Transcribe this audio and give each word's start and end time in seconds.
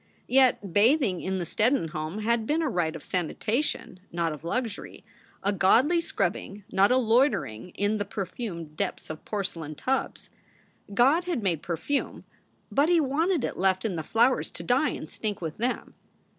Yet 0.27 0.73
bathing 0.73 1.21
in 1.21 1.37
the 1.37 1.45
Steddon 1.45 1.89
home 1.89 2.21
had 2.21 2.47
been 2.47 2.63
a 2.63 2.69
rite 2.69 2.95
of 2.95 3.03
sanitation, 3.03 3.99
not 4.11 4.33
of 4.33 4.43
luxury; 4.43 5.05
a 5.43 5.53
godly 5.53 6.01
scrubbing, 6.01 6.63
not 6.71 6.89
a 6.89 6.97
loitering 6.97 7.69
in 7.75 7.97
the 7.99 8.03
perfumed 8.05 8.75
depths 8.75 9.11
of 9.11 9.23
porcelain 9.25 9.75
tubs. 9.75 10.31
God 10.91 11.25
had 11.25 11.43
made 11.43 11.61
perfume, 11.61 12.23
but 12.71 12.89
he 12.89 12.99
wanted 12.99 13.43
it 13.43 13.57
left 13.57 13.85
in 13.85 13.95
the 13.95 14.01
flowers 14.01 14.49
to 14.49 14.63
die 14.63 14.89
and 14.89 15.07
stink 15.07 15.39
with 15.39 15.57
them. 15.59 15.93